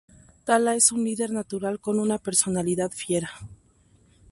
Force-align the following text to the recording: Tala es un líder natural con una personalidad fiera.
Tala 0.45 0.73
es 0.73 0.91
un 0.91 1.03
líder 1.03 1.29
natural 1.29 1.79
con 1.79 1.99
una 1.99 2.17
personalidad 2.17 2.89
fiera. 2.89 3.29